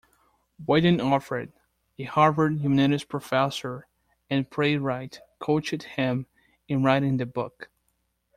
William 0.65 0.99
Alfred, 0.99 1.53
a 1.99 2.05
Harvard 2.05 2.59
humanities 2.61 3.03
professor 3.03 3.85
and 4.31 4.49
playwright, 4.49 5.19
coached 5.37 5.83
him 5.83 6.25
in 6.67 6.81
writing 6.81 7.17
the 7.17 7.27
book. 7.27 7.69